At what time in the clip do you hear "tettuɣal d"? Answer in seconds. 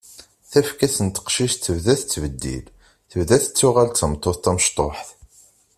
3.43-3.95